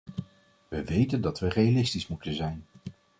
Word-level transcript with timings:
We 0.67 0.83
weten 0.85 1.21
dat 1.21 1.39
we 1.39 1.47
realistisch 1.47 2.07
moeten 2.07 2.33
zijn. 2.33 2.65